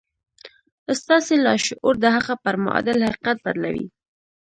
ستاسې 0.99 1.33
لاشعور 1.45 1.95
د 1.99 2.05
هغه 2.15 2.33
پر 2.43 2.55
معادل 2.63 2.97
حقيقت 3.09 3.37
بدلوي. 3.45 3.85